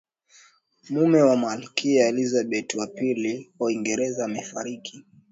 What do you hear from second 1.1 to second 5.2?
wa malkia elizabeth wa pili wa uingereza amefariki